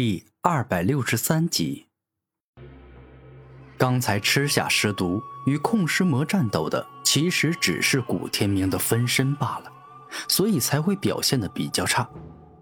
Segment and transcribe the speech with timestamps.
[0.00, 1.88] 第二百六十三集。
[3.76, 9.72] 刚才吃下尸毒与控尸魔战斗的，其实只是古天明的分身罢了，
[10.28, 12.08] 所以才会表现的比较差。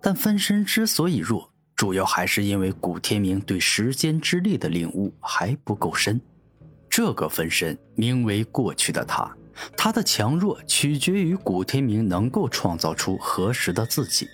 [0.00, 6.18] 但分身之所以弱，主要还是因为古天明对时间之力的领悟还不够深。
[6.88, 9.30] 这个分身名为过去的他，
[9.76, 14.26] 他的强弱取决于古天明能够创造出何时的自己。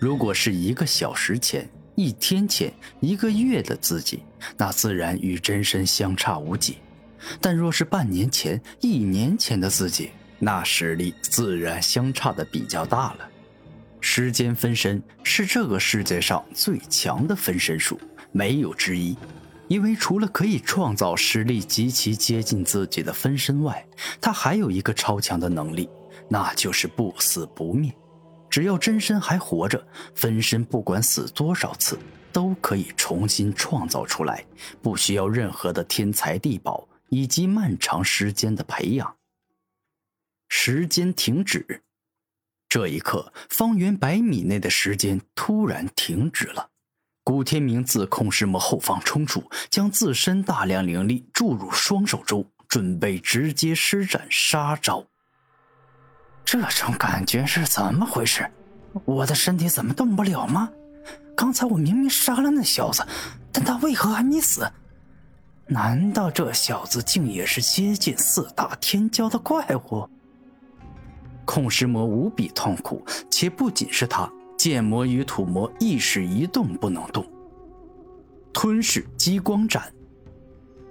[0.00, 1.68] 如果是一个小时前。
[1.98, 4.22] 一天前、一个月的自己，
[4.56, 6.74] 那自然与真身相差无几；
[7.40, 13.28] 但若是半年前、一年前的自己，那实力自然相差的比较大了。
[14.00, 17.98] 时间分身是这个世界上最强的分身术，
[18.30, 19.16] 没有之一。
[19.66, 23.84] 因为除了可以创造实力极其接近自己的分身外，
[24.20, 25.90] 他还有一个超强的能力，
[26.28, 27.92] 那就是不死不灭。
[28.50, 31.98] 只要真身还活着，分身不管死多少次，
[32.32, 34.44] 都可以重新创造出来，
[34.82, 39.16] 不需要任何的天才地宝以及漫长时间的培养。
[40.48, 41.82] 时间停止，
[42.68, 46.70] 这一刻，方圆百米内的时间突然停止了。
[47.22, 55.07] 古天明自控尸魔后方冲出，将自身大量灵力注入双手中，准备直接施展杀招。
[56.50, 58.50] 这种感觉是怎么回事？
[59.04, 60.70] 我的身体怎么动不了吗？
[61.36, 63.06] 刚才我明明杀了那小子，
[63.52, 64.66] 但他为何还没死？
[65.66, 70.08] 难道这小子竟也是接近四大天骄的怪物？
[71.44, 74.26] 控尸魔无比痛苦，且不仅是他，
[74.56, 77.26] 剑魔与土魔亦是一动不能动。
[78.54, 79.82] 吞噬激光斩，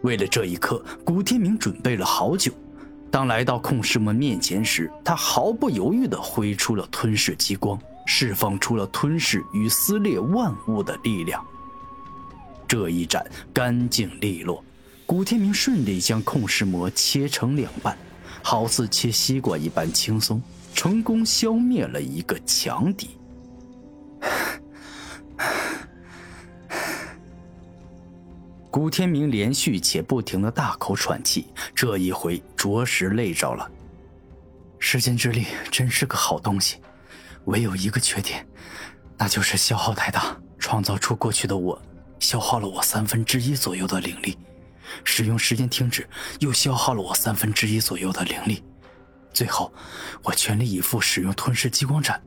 [0.00, 2.50] 为了这一刻，古天明准备了好久。
[3.12, 11.44] 当来到控尸魔面前时，他毫不犹豫地挥出了吞噬激光，释放出了吞噬与撕裂万物的力量。
[12.66, 14.64] 这一斩干净利落，
[15.04, 17.94] 古天明顺利将控尸魔切成两半，
[18.42, 20.42] 好似切西瓜一般轻松，
[20.74, 23.10] 成功消灭了一个强敌。
[28.72, 33.70] 古天明连续且不停的大口喘气，这一回着实累着了。
[34.78, 36.78] 时间之力真是个好东西，
[37.44, 38.48] 唯有一个缺点，
[39.18, 40.34] 那就是消耗太大。
[40.58, 41.78] 创造出过去的我，
[42.18, 44.38] 消耗了我三分之一左右的灵力；
[45.04, 48.64] 使用时间停止，又消耗了我三分之一左右的灵力。
[49.34, 49.70] 最后，
[50.22, 52.18] 我全力以赴使用吞噬激光斩，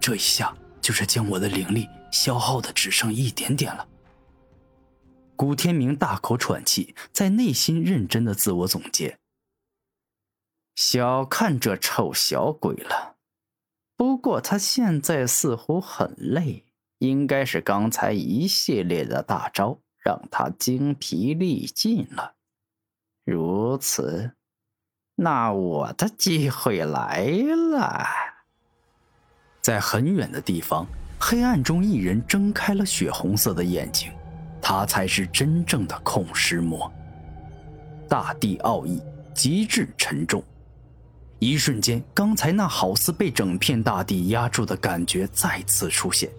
[0.00, 3.86] 这一下就是将我的灵力消耗的只剩一点点了。
[5.36, 9.18] 古天明大口喘气，在内心认真的自我总结
[10.76, 13.16] ：“小看这臭小鬼了。
[13.96, 16.64] 不过他现在似乎很累，
[16.98, 22.34] 应该是刚才一系列的大招让他精疲力尽了。
[23.24, 24.34] 如此，
[25.16, 28.06] 那我的机会来了。”
[29.60, 30.86] 在很远的地方，
[31.18, 34.12] 黑暗中一人睁开了血红色的眼睛。
[34.66, 36.90] 他才是真正的控尸魔。
[38.08, 38.98] 大地奥义
[39.34, 40.42] 极致沉重，
[41.38, 46.30] 一瞬间，刚才那好似被整片大地压住的感觉再次出现。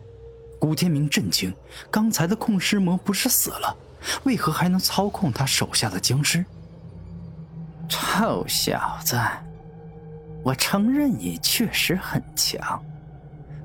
[0.60, 1.54] 古天明震惊，
[1.92, 3.78] 刚才的控尸魔不是死了，
[4.24, 6.44] 为何还能操控他手下的僵尸？
[7.88, 9.22] 臭小子，
[10.42, 12.84] 我承认你确实很强，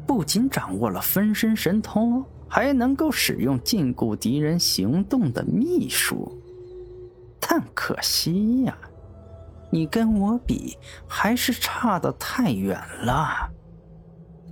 [0.07, 2.23] 不仅掌握了分身神通。
[2.51, 6.37] 还能够使用禁锢敌人行动的秘术，
[7.39, 8.77] 但可惜呀，
[9.71, 13.49] 你跟我比还是差得太远了。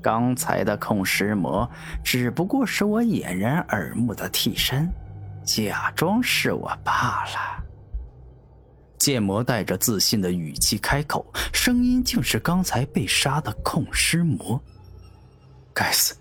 [0.00, 1.68] 刚才的控尸魔
[2.04, 4.88] 只不过是我掩人耳目的替身，
[5.44, 7.64] 假装是我罢了。
[8.96, 14.60] 剑魔带着自信的语气开口，声音竟是刚才被杀的控尸魔。
[15.74, 16.14] 该死！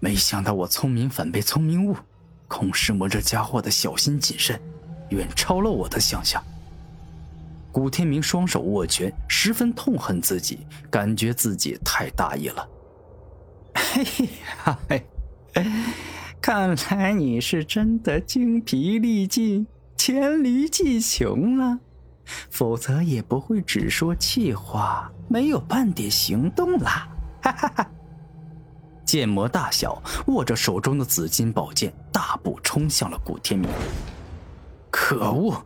[0.00, 1.96] 没想到我聪明反被聪明误，
[2.48, 4.60] 孔师魔这家伙的小心谨慎，
[5.10, 6.42] 远超了我的想象。
[7.70, 12.68] 古天明双手握拳，十分痛恨自己，感觉自己太大意了。
[13.74, 14.04] 嘿
[14.66, 15.06] 呀嘿，
[16.40, 19.66] 看来你是真的精疲力尽、
[19.96, 21.78] 黔驴技穷了，
[22.50, 27.08] 否则也不会只说气话，没有半点行动啦！
[27.40, 27.90] 哈哈哈。
[29.12, 33.68] 剑魔大小，握着手中的紫金宝剑，大步冲向了古天明。
[34.90, 35.62] 可恶！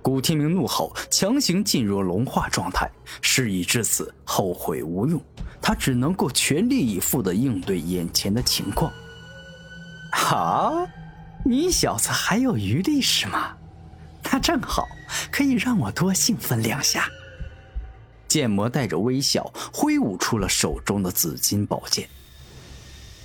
[0.00, 2.88] 古天明怒吼，强行进入龙化状态。
[3.20, 5.20] 事已至此，后悔无用，
[5.60, 8.92] 他只能够全力以赴地应对眼前的情况。
[10.12, 10.86] 好，
[11.44, 13.56] 你小子还有余力是吗？
[14.30, 14.86] 那正好，
[15.32, 17.08] 可以让我多兴奋两下。
[18.28, 22.08] 剑魔带着微笑挥舞出了手中的紫金宝剑。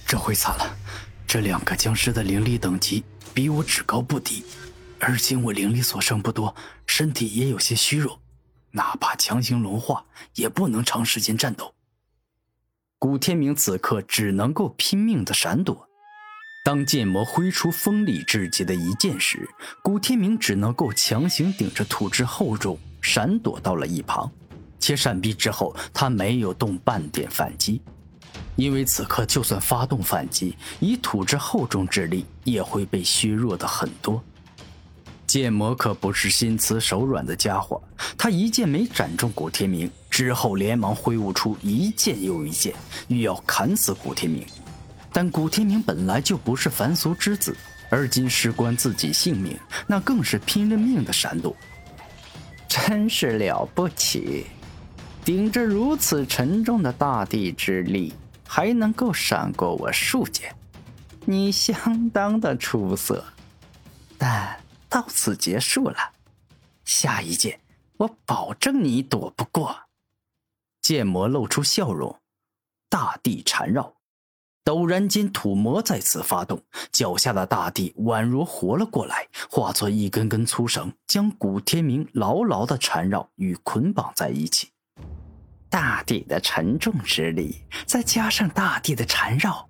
[0.08, 0.78] 这回惨了，
[1.26, 3.04] 这两个僵尸的灵力等级
[3.34, 4.46] 比我只高不低，
[5.00, 6.56] 而且我灵力所剩不多，
[6.86, 8.22] 身体也有些虚弱，
[8.72, 10.06] 哪怕强行融化，
[10.36, 11.74] 也不能长时间战斗。
[13.00, 15.90] 古天明此刻只能够拼命的闪躲。
[16.64, 19.50] 当剑魔挥出锋利至极的一剑时，
[19.84, 24.32] 古天明只能够强行顶着土质厚重闪躲到了一旁。
[24.80, 27.82] 且闪避之后，他没有动半点反击，
[28.56, 34.24] 因为此刻就算发动反击，以土之厚重之力也会被削弱的很多。
[35.28, 37.82] 剑魔可不是心慈手软的家伙，
[38.18, 42.74] 他一剑没斩中古天明之后，连忙挥舞出一剑又一剑，
[43.08, 44.46] 欲要砍死古天明。
[45.12, 47.56] 但古天明本来就不是凡俗之子，
[47.90, 51.56] 而今事关自己性命，那更是拼了命的闪躲。
[52.68, 54.46] 真是了不起！
[55.24, 58.14] 顶着如此沉重的大地之力，
[58.56, 60.56] 还能够闪过我数剑，
[61.26, 63.22] 你相当的出色。
[64.18, 64.58] 但
[64.88, 65.98] 到此结束了，
[66.86, 67.60] 下一剑
[67.98, 69.76] 我保证你躲不过。
[70.82, 72.18] 剑魔露出笑容，
[72.88, 73.94] 大地缠绕，
[74.64, 76.64] 陡然间土魔再次发动，
[76.94, 84.70] 脚下的大地宛如活了过来，化作一根根粗绳，将古天明牢牢的缠绕与捆绑在一起。
[85.76, 89.68] 大地的沉重之力，再加上大地的缠绕，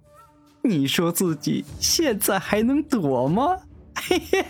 [0.61, 3.57] 你说自己现在还能躲吗？
[3.95, 4.45] 嘿嘿，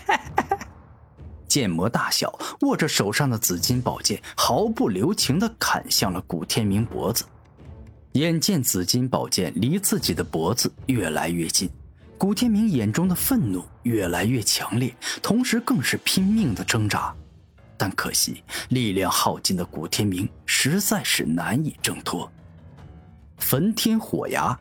[1.48, 2.30] 剑魔大笑，
[2.60, 7.24] 握着手上的紫金宝剑，毫不留情地砍向了古天明脖子。
[8.12, 11.70] 眼见紫金宝剑离自己的脖子越来越近，
[12.18, 17.16] 古天明眼中的愤怒越来越强烈，同时更是拼命的挣扎。
[17.78, 22.30] 但可惜，力量耗尽的古天明实在是难以挣脱。
[23.38, 24.58] 焚天火牙，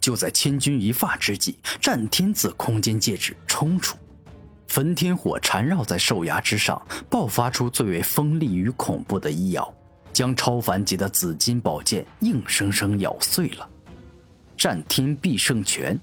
[0.00, 3.96] 就在千钧一发之际，战天自空间戒指冲出，
[4.68, 6.80] 焚天火缠绕在兽牙之上，
[7.10, 9.72] 爆发出最为锋利与恐怖的一咬，
[10.12, 13.68] 将超凡级的紫金宝剑硬生生咬碎了。
[14.56, 15.98] 战天必胜拳。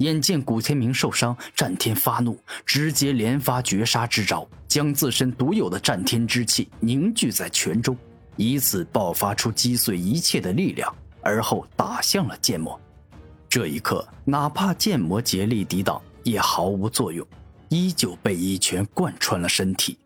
[0.00, 7.94] 眼见古天明受伤，战天发怒，直接连发绝杀之招，将自身独有的战天之气凝聚在拳中，
[8.36, 12.80] 以此爆发出击碎一切的力量，而后打向了剑魔。
[13.46, 17.26] 这一刻，哪怕剑魔竭力抵挡，也毫无作用，
[17.68, 19.98] 依旧被一拳贯穿了身体。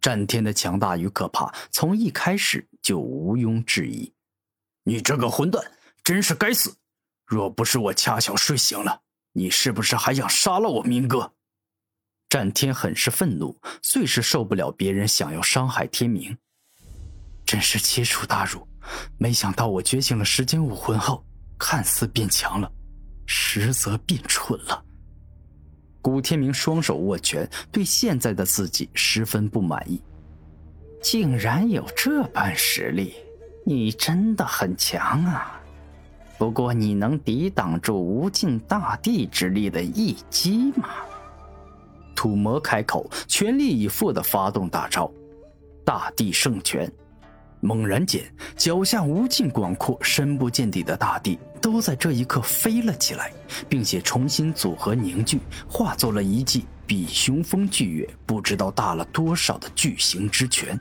[0.00, 4.12] 战天的强大与可怕，从一开始就毋庸置疑。
[4.84, 5.60] 你这个混蛋，
[6.04, 6.72] 真是该死！
[7.26, 9.00] 若不是我恰巧睡醒了。
[9.32, 11.32] 你是不是还想杀了我明哥？
[12.28, 16.36] 战天很是愤怒，最是受不了别人想要伤害天明。
[17.44, 18.66] 真是奇耻大辱！
[19.18, 21.24] 没想到我觉醒了时间武魂后，
[21.58, 22.70] 看似变强了，
[23.26, 24.84] 实则变蠢了。
[26.00, 30.02] 古天明双手握拳，对现在的自己十分不满意。
[31.02, 33.14] 竟然有这般实力，
[33.66, 35.59] 你真的很强啊！
[36.40, 40.88] 不过，你能抵挡住无尽大地之力的一击吗？
[42.16, 45.12] 土魔开口，全力以赴的发动大招——
[45.84, 46.90] 大地圣拳。
[47.60, 48.24] 猛然间，
[48.56, 53.30] 脚下无尽广阔、深不见底的大地都在这一刻飞了起来，
[53.68, 60.80] 并且重新组合凝聚，化作了一记比雄风巨岳不知道大了多少的巨型之拳。